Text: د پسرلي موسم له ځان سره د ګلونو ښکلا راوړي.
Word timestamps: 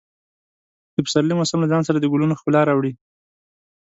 د 0.95 0.97
پسرلي 1.05 1.33
موسم 1.39 1.59
له 1.61 1.67
ځان 1.71 1.81
سره 1.87 1.97
د 1.99 2.05
ګلونو 2.13 2.37
ښکلا 2.39 2.61
راوړي. 2.69 2.93